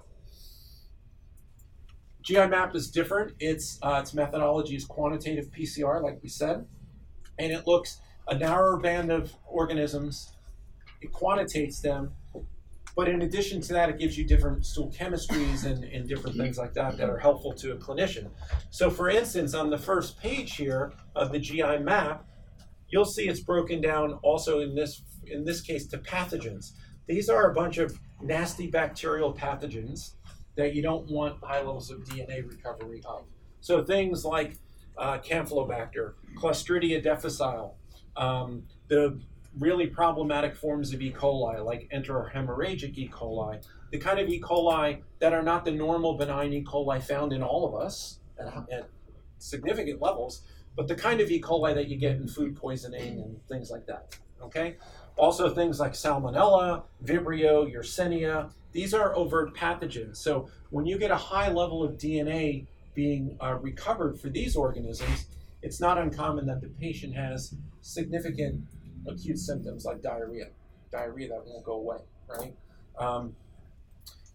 GI 2.23 2.47
map 2.47 2.76
is 2.76 2.88
different. 2.88 3.35
Its 3.41 3.81
uh, 3.83 3.99
its 4.00 4.14
methodology 4.14 4.76
is 4.76 4.85
quantitative 4.85 5.47
PCR, 5.50 6.00
like 6.00 6.21
we 6.23 6.29
said, 6.29 6.64
and 7.37 7.50
it 7.50 7.67
looks 7.67 8.00
a 8.29 8.38
narrower 8.38 8.79
band 8.79 9.11
of 9.11 9.35
organisms 9.45 10.33
it 11.00 11.11
quantitates 11.11 11.81
them. 11.81 12.12
But 12.95 13.09
in 13.09 13.23
addition 13.23 13.61
to 13.62 13.73
that, 13.73 13.88
it 13.88 13.99
gives 13.99 14.17
you 14.17 14.25
different 14.25 14.64
stool 14.64 14.93
chemistries 14.93 15.64
and, 15.64 15.83
and 15.83 16.09
different 16.09 16.37
things 16.37 16.59
like 16.59 16.75
that 16.75 16.97
that 16.99 17.11
are 17.11 17.19
helpful 17.19 17.55
to 17.55 17.73
a 17.73 17.76
clinician. 17.76 18.29
So, 18.71 18.88
for 18.88 19.09
instance, 19.09 19.52
on 19.52 19.69
the 19.69 19.79
first 19.79 20.21
page 20.21 20.55
here 20.55 20.93
of 21.17 21.33
the 21.33 21.41
GI 21.41 21.79
map, 21.79 22.25
you'll 22.93 23.05
see 23.05 23.29
it's 23.29 23.41
broken 23.41 23.81
down 23.81 24.13
also 24.23 24.61
in 24.61 24.75
this 24.75 25.03
in 25.27 25.45
this 25.45 25.61
case 25.61 25.87
to 25.89 25.99
pathogens. 25.99 26.73
These 27.09 27.29
are 27.29 27.51
a 27.51 27.55
bunch 27.55 27.79
of 27.79 27.99
nasty 28.21 28.69
bacterial 28.69 29.35
pathogens 29.35 30.15
that 30.57 30.75
you 30.75 30.83
don't 30.83 31.11
want 31.11 31.43
high 31.43 31.59
levels 31.59 31.91
of 31.91 32.01
DNA 32.05 32.47
recovery 32.47 33.03
of. 33.05 33.25
So 33.61 33.83
things 33.83 34.25
like 34.25 34.59
uh, 34.99 35.19
Campylobacter, 35.19 36.15
Clostridia 36.37 37.03
difficile, 37.03 37.77
um, 38.17 38.65
the 38.89 39.19
really 39.59 39.87
problematic 39.87 40.55
forms 40.55 40.93
of 40.93 41.01
E. 41.01 41.13
coli, 41.13 41.65
like 41.65 41.89
enterohemorrhagic 41.95 42.97
E. 42.97 43.09
coli, 43.09 43.65
the 43.91 43.99
kind 43.99 44.19
of 44.19 44.29
E. 44.29 44.41
coli 44.41 45.03
that 45.21 45.33
are 45.33 45.43
not 45.43 45.65
the 45.65 45.71
normal 45.71 46.17
benign 46.17 46.53
E. 46.53 46.65
coli 46.65 47.03
found 47.03 47.33
in 47.33 47.43
all 47.43 47.67
of 47.67 47.81
us 47.81 48.19
at, 48.39 48.47
at 48.71 48.89
significant 49.39 50.01
levels, 50.01 50.43
but 50.76 50.88
the 50.88 50.95
kind 50.95 51.21
of 51.21 51.31
E. 51.31 51.41
coli 51.41 51.75
that 51.75 51.88
you 51.88 51.97
get 51.97 52.17
in 52.17 52.26
food 52.26 52.57
poisoning 52.57 53.21
and 53.21 53.47
things 53.49 53.71
like 53.71 53.87
that. 53.87 54.17
Okay? 54.43 54.76
Also, 55.17 55.55
things 55.55 55.79
like 55.79 55.93
Salmonella, 55.93 56.83
Vibrio, 57.05 57.71
Yersinia, 57.73 58.50
these 58.73 58.95
are 58.95 59.14
overt 59.14 59.55
pathogens. 59.55 60.17
So, 60.17 60.49
when 60.71 60.87
you 60.87 60.99
get 60.99 61.11
a 61.11 61.17
high 61.17 61.49
level 61.49 61.85
of 61.85 61.99
DNA 61.99 62.67
being 62.95 63.37
uh, 63.43 63.55
recovered 63.61 64.19
for 64.19 64.31
these 64.31 64.57
organisms, 64.57 65.26
it's 65.62 65.81
not 65.81 65.99
uncommon 65.99 66.47
that 66.47 66.61
the 66.61 66.69
patient 66.69 67.14
has 67.14 67.55
significant 67.83 68.64
acute 69.07 69.38
symptoms 69.38 69.85
like 69.85 70.02
diarrhea, 70.02 70.47
diarrhea 70.91 71.29
that 71.29 71.45
won't 71.47 71.64
go 71.64 71.75
away, 71.75 71.99
right? 72.29 72.55
Um, 72.99 73.37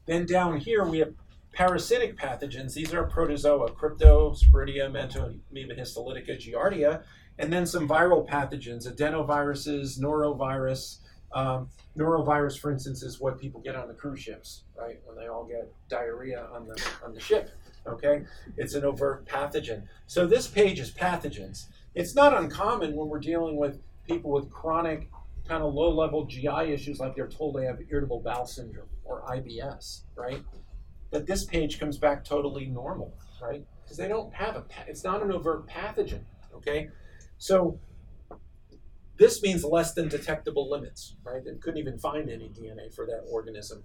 then 0.05 0.25
down 0.25 0.57
here 0.57 0.85
we 0.85 0.99
have 0.99 1.13
parasitic 1.57 2.15
pathogens. 2.15 2.75
These 2.75 2.93
are 2.93 3.03
protozoa, 3.03 3.71
Cryptosporidium, 3.71 4.93
Entamoeba 4.93 5.75
histolytica, 5.77 6.37
Giardia, 6.37 7.01
and 7.39 7.51
then 7.51 7.65
some 7.65 7.87
viral 7.87 8.27
pathogens, 8.27 8.87
adenoviruses, 8.87 9.99
norovirus. 9.99 10.99
Um, 11.33 11.69
norovirus, 11.97 12.59
for 12.59 12.71
instance, 12.71 13.01
is 13.01 13.19
what 13.19 13.39
people 13.39 13.59
get 13.59 13.75
on 13.75 13.87
the 13.87 13.95
cruise 13.95 14.19
ships, 14.19 14.65
right? 14.79 14.99
When 15.03 15.17
they 15.17 15.27
all 15.27 15.45
get 15.45 15.73
diarrhea 15.89 16.47
on 16.53 16.67
the 16.67 16.79
on 17.03 17.15
the 17.15 17.19
ship. 17.19 17.49
Okay, 17.87 18.23
it's 18.55 18.75
an 18.75 18.85
overt 18.85 19.25
pathogen. 19.25 19.87
So 20.05 20.27
this 20.27 20.47
page 20.47 20.79
is 20.79 20.91
pathogens. 20.91 21.65
It's 21.95 22.13
not 22.13 22.37
uncommon 22.37 22.95
when 22.95 23.07
we're 23.07 23.19
dealing 23.19 23.57
with 23.57 23.79
people 24.07 24.29
with 24.29 24.51
chronic, 24.51 25.09
kind 25.47 25.63
of 25.63 25.73
low 25.73 25.89
level 25.89 26.25
GI 26.25 26.71
issues, 26.71 26.99
like 26.99 27.15
they're 27.15 27.27
told 27.27 27.55
they 27.55 27.65
have 27.65 27.79
irritable 27.89 28.19
bowel 28.19 28.45
syndrome 28.45 28.89
or 29.03 29.23
IBS, 29.23 30.01
right? 30.15 30.43
But 31.11 31.25
this 31.25 31.45
page 31.45 31.79
comes 31.79 31.97
back 31.97 32.23
totally 32.23 32.65
normal, 32.65 33.13
right? 33.41 33.65
Because 33.83 33.97
they 33.97 34.07
don't 34.07 34.33
have 34.33 34.55
a, 34.55 34.65
it's 34.87 35.03
not 35.03 35.23
an 35.23 35.31
overt 35.31 35.67
pathogen, 35.67 36.21
okay? 36.53 36.89
So 37.37 37.79
this 39.17 39.41
means 39.41 39.63
less 39.63 39.93
than 39.93 40.09
detectable 40.09 40.69
limits, 40.69 41.15
right? 41.23 41.43
They 41.43 41.55
couldn't 41.55 41.79
even 41.79 41.97
find 41.97 42.29
any 42.29 42.49
DNA 42.49 42.93
for 42.93 43.05
that 43.05 43.25
organism. 43.31 43.83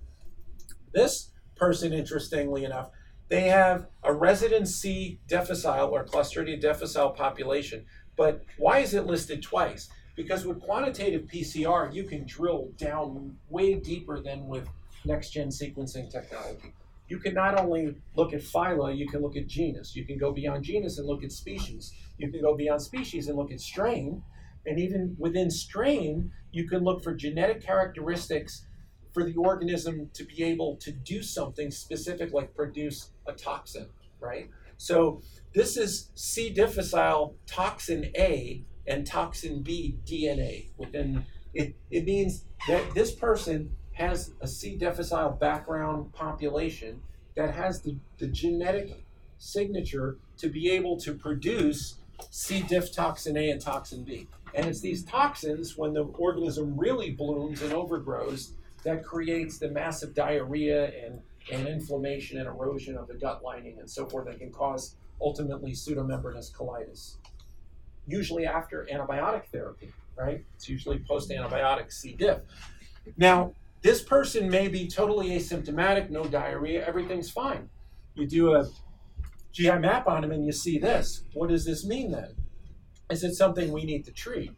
This 0.93 1.31
person, 1.57 1.93
interestingly 1.93 2.65
enough, 2.65 2.91
they 3.29 3.43
have 3.49 3.87
a 4.03 4.13
resident 4.13 4.69
C. 4.69 5.19
difficile 5.27 5.89
or 5.89 6.05
Clostridia 6.05 6.61
difficile 6.61 7.11
population. 7.11 7.87
But 8.17 8.45
why 8.59 8.81
is 8.81 8.93
it 8.93 9.07
listed 9.07 9.43
twice? 9.43 9.89
Because 10.17 10.45
with 10.45 10.61
quantitative 10.61 11.23
PCR, 11.23 11.93
you 11.95 12.05
can 12.05 12.27
drill 12.27 12.73
down 12.77 13.39
way 13.49 13.75
deeper 13.75 14.21
than 14.21 14.47
with 14.49 14.69
next 15.07 15.31
gen 15.31 15.49
sequencing 15.49 16.11
technology. 16.11 16.75
You 17.13 17.19
can 17.19 17.35
not 17.35 17.61
only 17.61 17.95
look 18.17 18.33
at 18.33 18.41
phyla, 18.41 18.97
you 18.97 19.07
can 19.07 19.21
look 19.21 19.37
at 19.37 19.47
genus. 19.47 19.95
You 19.95 20.07
can 20.07 20.17
go 20.17 20.33
beyond 20.33 20.65
genus 20.65 20.97
and 20.97 21.07
look 21.07 21.23
at 21.23 21.31
species. 21.31 21.93
You 22.17 22.31
can 22.31 22.41
go 22.41 22.57
beyond 22.57 22.81
species 22.81 23.29
and 23.29 23.37
look 23.37 23.53
at 23.53 23.61
strain. 23.61 24.23
And 24.65 24.81
even 24.81 25.15
within 25.19 25.51
strain, 25.51 26.33
you 26.53 26.67
can 26.67 26.83
look 26.83 27.05
for 27.05 27.15
genetic 27.15 27.63
characteristics 27.63 28.65
for 29.13 29.25
the 29.25 29.37
organism 29.37 30.09
to 30.15 30.25
be 30.25 30.43
able 30.43 30.77
to 30.77 30.91
do 30.91 31.23
something 31.23 31.71
specific, 31.71 32.33
like 32.33 32.55
produce 32.55 33.11
a 33.27 33.35
toxin, 33.35 33.91
right? 34.19 34.49
So 34.79 35.21
this 35.53 35.77
is 35.77 36.09
C. 36.15 36.49
difficile 36.49 37.37
toxin 37.47 38.11
A 38.17 38.65
and 38.87 39.07
toxin 39.07 39.63
B 39.63 39.99
DNA 40.07 40.71
within 40.79 41.27
it. 41.53 41.77
It 41.91 42.07
means 42.07 42.47
that 42.69 42.95
this 42.95 43.13
person 43.15 43.77
has 43.93 44.33
a 44.41 44.49
C. 44.49 44.77
difficile 44.77 45.31
background 45.31 46.13
population 46.13 47.03
that 47.35 47.55
has 47.55 47.83
the, 47.83 47.97
the 48.19 48.27
genetic 48.27 49.05
signature 49.39 50.17
to 50.39 50.49
be 50.49 50.71
able 50.71 50.99
to 51.01 51.15
produce 51.15 51.97
C. 52.31 52.63
diff 52.63 52.93
toxin 52.93 53.37
A 53.37 53.51
and 53.51 53.61
toxin 53.61 54.05
B. 54.05 54.29
And 54.55 54.67
it's 54.67 54.81
these 54.81 55.05
toxins, 55.05 55.77
when 55.77 55.95
the 55.95 56.05
organism 56.05 56.77
really 56.77 57.11
blooms 57.11 57.63
and 57.63 57.73
overgrows, 57.73 58.53
that 58.85 59.05
creates 59.05 59.59
the 59.59 59.69
massive 59.69 60.15
diarrhea 60.15 60.93
and, 61.05 61.21
and 61.51 61.67
inflammation 61.67 62.39
and 62.39 62.47
erosion 62.47 62.97
of 62.97 63.09
the 63.09 63.15
gut 63.15 63.43
lining 63.43 63.79
and 63.79 63.89
so 63.89 64.07
forth 64.07 64.27
that 64.27 64.39
can 64.39 64.53
cause 64.53 64.97
ultimately 65.21 65.73
pseudomembranous 65.73 66.53
colitis 66.53 67.17
usually 68.07 68.47
after 68.47 68.89
antibiotic 68.93 69.47
therapy, 69.47 69.93
right? 70.17 70.45
It's 70.57 70.69
usually 70.69 70.99
post 70.99 71.31
antibiotic 71.31 71.93
C. 71.93 72.15
diff. 72.15 72.39
Now, 73.17 73.53
this 73.83 74.03
person 74.03 74.49
may 74.49 74.69
be 74.69 74.89
totally 74.89 75.31
asymptomatic, 75.31 76.09
no 76.09 76.25
diarrhea, 76.25 76.87
everything's 76.87 77.31
fine. 77.31 77.69
You 78.15 78.27
do 78.27 78.55
a 78.55 78.69
GI 79.53 79.79
map 79.79 80.07
on 80.07 80.23
them 80.23 80.31
and 80.31 80.47
you 80.47 80.53
see 80.53 80.79
this. 80.79 81.25
What 81.35 81.51
does 81.51 81.65
this 81.65 81.85
mean 81.85 82.13
then? 82.13 82.35
Is 83.11 83.25
it 83.25 83.35
something 83.35 83.73
we 83.73 83.85
need 83.85 84.05
to 84.05 84.13
treat? 84.13 84.53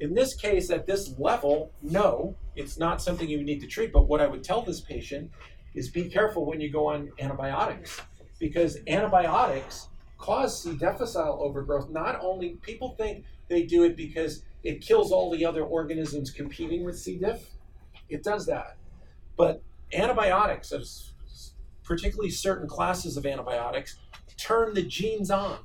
In 0.00 0.14
this 0.14 0.34
case, 0.34 0.70
at 0.70 0.86
this 0.86 1.14
level, 1.18 1.72
no, 1.82 2.36
it's 2.56 2.78
not 2.78 3.00
something 3.00 3.28
you 3.28 3.44
need 3.44 3.60
to 3.60 3.66
treat. 3.66 3.92
But 3.92 4.08
what 4.08 4.20
I 4.20 4.26
would 4.26 4.42
tell 4.42 4.62
this 4.62 4.80
patient 4.80 5.30
is 5.74 5.90
be 5.90 6.08
careful 6.08 6.46
when 6.46 6.60
you 6.60 6.72
go 6.72 6.88
on 6.88 7.10
antibiotics 7.20 8.00
because 8.38 8.78
antibiotics 8.88 9.88
cause 10.18 10.62
C. 10.62 10.74
difficile 10.74 11.38
overgrowth. 11.40 11.90
Not 11.90 12.18
only 12.20 12.56
people 12.62 12.94
think 12.98 13.24
they 13.48 13.64
do 13.64 13.84
it 13.84 13.96
because 13.96 14.42
it 14.62 14.80
kills 14.80 15.12
all 15.12 15.30
the 15.30 15.44
other 15.44 15.62
organisms 15.62 16.30
competing 16.30 16.84
with 16.84 16.98
C. 16.98 17.18
diff, 17.18 17.50
it 18.08 18.22
does 18.22 18.46
that. 18.46 18.76
But 19.36 19.62
antibiotics, 19.92 20.72
particularly 21.82 22.30
certain 22.30 22.68
classes 22.68 23.16
of 23.16 23.26
antibiotics, 23.26 23.98
turn 24.36 24.74
the 24.74 24.82
genes 24.82 25.30
on. 25.30 25.58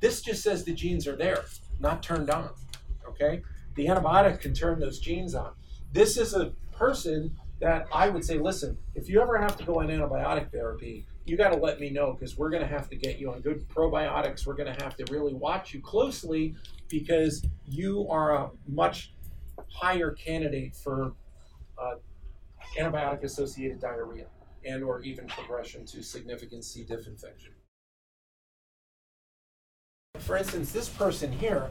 This 0.00 0.22
just 0.22 0.42
says 0.42 0.64
the 0.64 0.74
genes 0.74 1.06
are 1.06 1.16
there, 1.16 1.44
not 1.80 2.02
turned 2.02 2.30
on. 2.30 2.50
Okay? 3.08 3.42
The 3.74 3.86
antibiotic 3.86 4.40
can 4.40 4.54
turn 4.54 4.80
those 4.80 4.98
genes 4.98 5.34
on. 5.34 5.52
This 5.92 6.16
is 6.16 6.34
a 6.34 6.52
person 6.72 7.36
that 7.60 7.86
I 7.92 8.08
would 8.08 8.24
say, 8.24 8.38
listen, 8.38 8.76
if 8.94 9.08
you 9.08 9.20
ever 9.20 9.38
have 9.38 9.56
to 9.56 9.64
go 9.64 9.80
on 9.80 9.88
antibiotic 9.88 10.50
therapy, 10.50 11.06
you 11.24 11.36
got 11.36 11.50
to 11.50 11.56
let 11.56 11.80
me 11.80 11.88
know 11.90 12.12
because 12.12 12.36
we're 12.36 12.50
going 12.50 12.62
to 12.62 12.68
have 12.68 12.88
to 12.90 12.96
get 12.96 13.18
you 13.18 13.32
on 13.32 13.40
good 13.40 13.66
probiotics. 13.68 14.46
We're 14.46 14.54
going 14.54 14.74
to 14.74 14.84
have 14.84 14.96
to 14.96 15.04
really 15.10 15.32
watch 15.32 15.72
you 15.72 15.80
closely 15.80 16.54
because 16.88 17.42
you 17.66 18.06
are 18.10 18.34
a 18.34 18.50
much 18.68 19.14
higher 19.72 20.10
candidate 20.10 20.76
for 20.76 21.14
uh, 21.78 21.96
antibiotic 22.78 23.22
associated 23.22 23.80
diarrhea 23.80 24.26
and 24.64 24.82
or 24.82 25.00
even 25.02 25.26
progression 25.26 25.84
to 25.86 26.02
significant 26.02 26.64
C. 26.64 26.84
diff 26.84 27.06
infection. 27.06 27.52
For 30.18 30.36
instance, 30.36 30.72
this 30.72 30.88
person 30.88 31.30
here, 31.32 31.68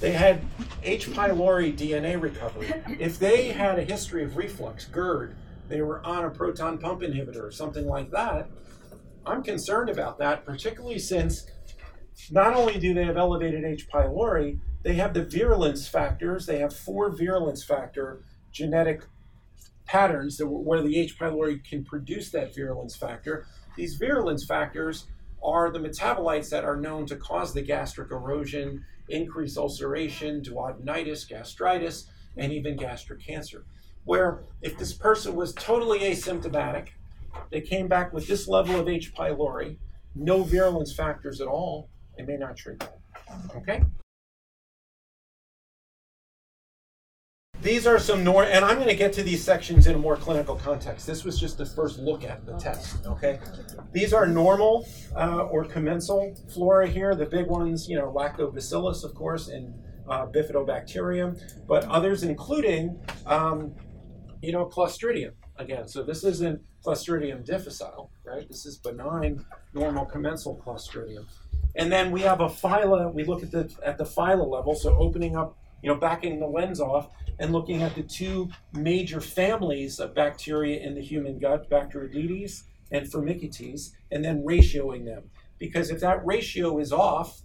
they 0.00 0.12
had 0.12 0.40
H. 0.82 1.08
pylori 1.10 1.76
DNA 1.76 2.20
recovery. 2.20 2.72
If 2.98 3.18
they 3.18 3.48
had 3.48 3.78
a 3.78 3.84
history 3.84 4.24
of 4.24 4.36
reflux, 4.36 4.86
GERD, 4.86 5.36
they 5.68 5.80
were 5.80 6.04
on 6.04 6.24
a 6.24 6.30
proton 6.30 6.78
pump 6.78 7.02
inhibitor 7.02 7.42
or 7.42 7.52
something 7.52 7.86
like 7.86 8.10
that, 8.10 8.48
I'm 9.26 9.42
concerned 9.42 9.88
about 9.88 10.18
that, 10.18 10.44
particularly 10.44 10.98
since 10.98 11.46
not 12.30 12.54
only 12.54 12.78
do 12.78 12.94
they 12.94 13.04
have 13.04 13.16
elevated 13.16 13.64
H. 13.64 13.88
pylori, 13.88 14.58
they 14.82 14.94
have 14.94 15.14
the 15.14 15.24
virulence 15.24 15.88
factors. 15.88 16.46
They 16.46 16.58
have 16.58 16.74
four 16.74 17.10
virulence 17.10 17.64
factor 17.64 18.22
genetic 18.52 19.02
patterns 19.94 20.36
that, 20.38 20.48
where 20.48 20.82
the 20.82 20.98
H. 20.98 21.16
pylori 21.16 21.64
can 21.64 21.84
produce 21.84 22.30
that 22.30 22.52
virulence 22.52 22.96
factor. 22.96 23.46
These 23.76 23.94
virulence 23.94 24.44
factors 24.44 25.06
are 25.40 25.70
the 25.70 25.78
metabolites 25.78 26.50
that 26.50 26.64
are 26.64 26.74
known 26.74 27.06
to 27.06 27.16
cause 27.16 27.54
the 27.54 27.62
gastric 27.62 28.10
erosion, 28.10 28.84
increase 29.08 29.56
ulceration, 29.56 30.42
duodenitis, 30.42 31.28
gastritis, 31.28 32.10
and 32.36 32.52
even 32.52 32.76
gastric 32.76 33.24
cancer. 33.24 33.66
Where 34.02 34.42
if 34.62 34.76
this 34.76 34.92
person 34.92 35.36
was 35.36 35.52
totally 35.54 36.00
asymptomatic, 36.00 36.88
they 37.52 37.60
came 37.60 37.86
back 37.86 38.12
with 38.12 38.26
this 38.26 38.48
level 38.48 38.80
of 38.80 38.88
H. 38.88 39.14
pylori, 39.14 39.76
no 40.16 40.42
virulence 40.42 40.92
factors 40.92 41.40
at 41.40 41.46
all, 41.46 41.88
they 42.18 42.24
may 42.24 42.36
not 42.36 42.56
treat 42.56 42.80
that. 42.80 42.98
Okay? 43.54 43.84
These 47.64 47.86
are 47.86 47.98
some 47.98 48.22
nor, 48.22 48.44
and 48.44 48.62
I'm 48.62 48.76
going 48.76 48.88
to 48.88 48.94
get 48.94 49.14
to 49.14 49.22
these 49.22 49.42
sections 49.42 49.86
in 49.86 49.94
a 49.94 49.98
more 49.98 50.16
clinical 50.16 50.54
context. 50.54 51.06
This 51.06 51.24
was 51.24 51.40
just 51.40 51.56
the 51.56 51.64
first 51.64 51.98
look 51.98 52.22
at 52.22 52.44
the 52.44 52.52
test. 52.58 53.06
Okay, 53.06 53.40
these 53.90 54.12
are 54.12 54.26
normal 54.26 54.86
uh, 55.16 55.44
or 55.50 55.64
commensal 55.64 56.36
flora 56.52 56.86
here. 56.86 57.14
The 57.14 57.24
big 57.24 57.46
ones, 57.46 57.88
you 57.88 57.96
know, 57.96 58.12
lactobacillus, 58.12 59.02
of 59.02 59.14
course, 59.14 59.48
and 59.48 59.74
uh, 60.06 60.26
bifidobacterium, 60.26 61.40
but 61.66 61.84
others 61.84 62.22
including, 62.22 63.00
um, 63.24 63.74
you 64.42 64.52
know, 64.52 64.66
clostridium 64.66 65.32
again. 65.56 65.88
So 65.88 66.02
this 66.02 66.22
isn't 66.22 66.60
Clostridium 66.84 67.46
difficile, 67.46 68.10
right? 68.26 68.46
This 68.46 68.66
is 68.66 68.76
benign, 68.76 69.42
normal 69.72 70.04
commensal 70.04 70.60
Clostridium. 70.62 71.24
And 71.76 71.90
then 71.90 72.10
we 72.10 72.20
have 72.20 72.42
a 72.42 72.48
phyla. 72.48 73.12
We 73.12 73.24
look 73.24 73.42
at 73.42 73.50
the 73.50 73.74
at 73.82 73.96
the 73.96 74.04
phyla 74.04 74.46
level, 74.46 74.74
so 74.74 74.94
opening 74.98 75.34
up, 75.34 75.56
you 75.84 75.90
know, 75.90 75.96
backing 75.96 76.40
the 76.40 76.46
lens 76.46 76.80
off 76.80 77.10
and 77.38 77.52
looking 77.52 77.82
at 77.82 77.94
the 77.94 78.02
two 78.02 78.48
major 78.72 79.20
families 79.20 80.00
of 80.00 80.14
bacteria 80.14 80.80
in 80.80 80.94
the 80.94 81.02
human 81.02 81.38
gut, 81.38 81.68
Bacteroidetes 81.68 82.62
and 82.90 83.06
Firmicutes, 83.06 83.90
and 84.10 84.24
then 84.24 84.42
ratioing 84.42 85.04
them. 85.04 85.24
Because 85.58 85.90
if 85.90 86.00
that 86.00 86.24
ratio 86.24 86.78
is 86.78 86.90
off, 86.90 87.42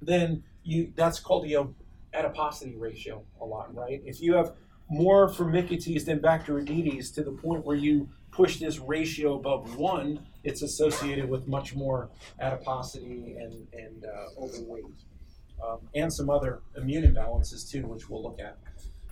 then 0.00 0.42
you 0.62 0.90
that's 0.96 1.20
called 1.20 1.44
the 1.44 1.68
adiposity 2.14 2.76
ratio 2.76 3.22
a 3.42 3.44
lot, 3.44 3.74
right? 3.74 4.00
If 4.06 4.22
you 4.22 4.32
have 4.36 4.54
more 4.88 5.28
Firmicutes 5.28 6.06
than 6.06 6.20
Bacteroidetes 6.20 7.12
to 7.14 7.22
the 7.22 7.32
point 7.32 7.66
where 7.66 7.76
you 7.76 8.08
push 8.30 8.56
this 8.56 8.78
ratio 8.78 9.34
above 9.34 9.76
one, 9.76 10.26
it's 10.44 10.62
associated 10.62 11.28
with 11.28 11.46
much 11.46 11.74
more 11.74 12.08
adiposity 12.40 13.36
and, 13.38 13.66
and 13.74 14.04
uh, 14.06 14.42
overweight, 14.42 14.84
um, 15.62 15.78
and 15.94 16.12
some 16.12 16.30
other 16.30 16.60
immune 16.76 17.04
imbalances 17.04 17.68
too, 17.68 17.86
which 17.86 18.08
we'll 18.08 18.22
look 18.22 18.40
at. 18.40 18.58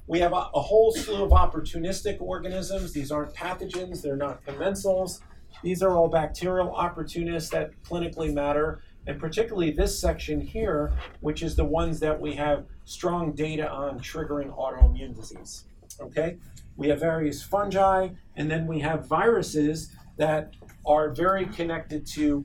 We 0.07 0.19
have 0.21 0.33
a, 0.33 0.49
a, 0.55 0.61
whole 0.61 0.93
slew 0.93 1.23
of 1.23 1.31
opportunistic 1.31 2.21
organisms. 2.21 2.93
These 2.93 3.13
aren't 3.13 3.35
pathogens, 3.35 4.03
they're 4.03 4.17
not 4.17 4.45
commensals. 4.45 5.21
These 5.63 5.83
are 5.83 5.97
all 5.97 6.09
bacterial 6.09 6.75
opportunists 6.75 7.51
that 7.51 7.71
clinically 7.85 8.33
matter, 8.33 8.83
and 9.07 9.19
particularly 9.21 9.71
this 9.71 9.99
section 9.99 10.41
here, 10.41 10.93
which 11.21 11.43
is 11.43 11.55
the 11.55 11.65
ones 11.65 12.01
that 12.01 12.21
we 12.21 12.35
have 12.35 12.65
strong 12.85 13.33
data 13.33 13.71
on 13.71 14.01
triggering 14.01 14.57
autoimmune 14.57 15.15
disease. 15.15 15.65
Okay? 16.01 16.39
We 16.77 16.89
have 16.89 17.01
various 17.01 17.43
fungi, 17.43 18.09
and 18.37 18.51
then 18.51 18.67
we 18.67 18.81
have 18.81 19.07
viruses 19.07 19.93
that 20.17 20.55
are 20.87 21.11
very 21.11 21.47
connected 21.47 22.07
to 22.07 22.45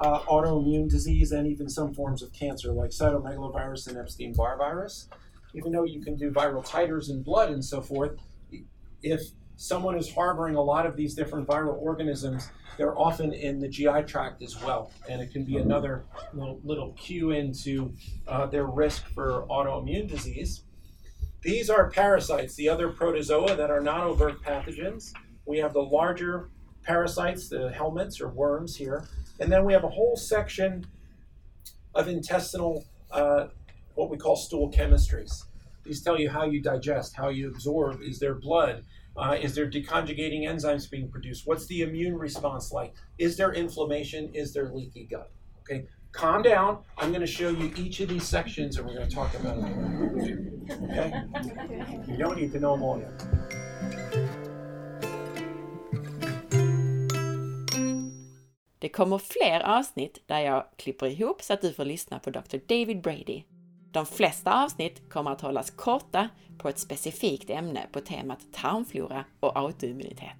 uh, 0.00 0.20
autoimmune 0.20 0.88
disease 0.88 1.32
and 1.32 1.46
even 1.46 1.68
some 1.68 1.92
forms 1.92 2.22
of 2.22 2.32
cancer, 2.32 2.72
like 2.72 2.90
cytomegalovirus 2.90 3.88
and 3.88 3.98
Epstein 3.98 4.32
Barr 4.32 4.56
virus 4.56 5.08
even 5.54 5.72
though 5.72 5.84
you 5.84 6.00
can 6.00 6.16
do 6.16 6.30
viral 6.30 6.66
titers 6.66 7.10
in 7.10 7.22
blood 7.22 7.50
and 7.50 7.64
so 7.64 7.80
forth, 7.80 8.18
if 9.02 9.20
someone 9.56 9.96
is 9.96 10.12
harboring 10.12 10.54
a 10.54 10.62
lot 10.62 10.86
of 10.86 10.96
these 10.96 11.14
different 11.14 11.46
viral 11.46 11.76
organisms, 11.80 12.50
they're 12.76 12.96
often 12.96 13.32
in 13.32 13.58
the 13.58 13.68
GI 13.68 14.02
tract 14.06 14.42
as 14.42 14.60
well. 14.62 14.92
And 15.08 15.20
it 15.20 15.32
can 15.32 15.44
be 15.44 15.56
another 15.56 16.04
little, 16.32 16.60
little 16.62 16.92
cue 16.92 17.30
into 17.30 17.92
uh, 18.28 18.46
their 18.46 18.66
risk 18.66 19.06
for 19.14 19.46
autoimmune 19.50 20.08
disease. 20.08 20.62
These 21.42 21.70
are 21.70 21.90
parasites, 21.90 22.54
the 22.54 22.68
other 22.68 22.88
protozoa 22.88 23.56
that 23.56 23.70
are 23.70 23.80
non 23.80 24.02
overt 24.02 24.42
pathogens. 24.42 25.12
We 25.44 25.58
have 25.58 25.72
the 25.72 25.82
larger 25.82 26.50
parasites, 26.82 27.48
the 27.48 27.72
helminths 27.76 28.20
or 28.20 28.28
worms 28.28 28.76
here. 28.76 29.08
And 29.40 29.50
then 29.50 29.64
we 29.64 29.72
have 29.72 29.84
a 29.84 29.88
whole 29.88 30.16
section 30.16 30.84
of 31.94 32.08
intestinal 32.08 32.84
uh, 33.10 33.48
what 33.94 34.10
we 34.10 34.16
call 34.16 34.36
stool 34.36 34.70
chemistries. 34.70 35.44
These 35.84 36.02
tell 36.02 36.18
you 36.20 36.30
how 36.30 36.44
you 36.44 36.60
digest, 36.60 37.16
how 37.16 37.30
you 37.30 37.48
absorb. 37.48 38.00
Is 38.02 38.18
there 38.18 38.34
blood? 38.34 38.84
Uh, 39.16 39.36
is 39.40 39.54
there 39.54 39.68
deconjugating 39.68 40.46
enzymes 40.46 40.88
being 40.88 41.08
produced? 41.10 41.46
What's 41.46 41.66
the 41.66 41.82
immune 41.82 42.16
response 42.16 42.70
like? 42.70 42.94
Is 43.18 43.36
there 43.36 43.52
inflammation? 43.52 44.30
Is 44.34 44.52
there 44.52 44.70
leaky 44.72 45.08
gut? 45.10 45.32
Okay, 45.62 45.86
calm 46.12 46.42
down. 46.42 46.84
I'm 46.96 47.08
going 47.08 47.22
to 47.22 47.26
show 47.26 47.48
you 47.48 47.72
each 47.76 48.00
of 48.00 48.08
these 48.08 48.22
sections 48.22 48.76
and 48.76 48.86
we're 48.86 48.94
going 48.94 49.08
to 49.08 49.14
talk 49.14 49.34
about 49.34 49.60
them. 49.60 50.66
Okay? 50.84 51.12
You 52.06 52.16
don't 52.16 52.38
need 52.38 52.52
to 52.52 52.60
know 52.60 52.74
them 52.74 52.82
all 52.82 53.00
yet. 53.00 54.27
Det 58.78 58.88
kommer 58.88 59.18
fler 59.18 59.60
avsnitt 59.60 60.22
där 60.26 60.40
jag 60.40 60.64
klipper 60.76 61.06
ihop 61.06 61.42
så 61.42 61.52
att 61.52 61.62
du 61.62 61.72
får 61.72 61.84
lyssna 61.84 62.18
på 62.18 62.30
Dr. 62.30 62.58
David 62.68 63.02
Brady 63.02 63.42
De 63.92 64.06
flesta 64.06 64.64
avsnitt 64.64 65.10
kommer 65.10 65.30
att 65.30 65.40
hållas 65.40 65.70
korta 65.70 66.28
på 66.58 66.68
ett 66.68 66.78
specifikt 66.78 67.50
ämne 67.50 67.86
på 67.92 68.00
temat 68.00 68.38
tarmflora 68.52 69.24
och 69.40 69.56
autoimmunitet. 69.56 70.38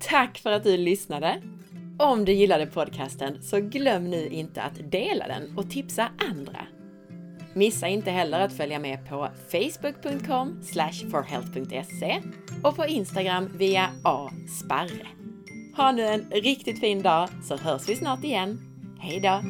Tack 0.00 0.38
för 0.38 0.52
att 0.52 0.64
du 0.64 0.76
lyssnade! 0.76 1.42
Om 1.98 2.24
du 2.24 2.32
gillade 2.32 2.66
podcasten 2.66 3.42
så 3.42 3.60
glöm 3.60 4.10
nu 4.10 4.28
inte 4.28 4.62
att 4.62 4.90
dela 4.90 5.26
den 5.28 5.58
och 5.58 5.70
tipsa 5.70 6.10
andra. 6.30 6.66
Missa 7.54 7.88
inte 7.88 8.10
heller 8.10 8.40
att 8.40 8.56
följa 8.56 8.78
med 8.78 9.08
på 9.08 9.28
facebook.com 9.50 10.62
forhealth.se 11.10 12.22
och 12.62 12.76
på 12.76 12.86
Instagram 12.86 13.48
via 13.56 13.90
asparre. 14.02 15.19
Ha 15.74 15.92
nu 15.92 16.02
en 16.02 16.30
riktigt 16.30 16.80
fin 16.80 17.02
dag 17.02 17.28
så 17.42 17.56
hörs 17.56 17.88
vi 17.88 17.96
snart 17.96 18.24
igen. 18.24 18.60
Hejdå! 19.00 19.40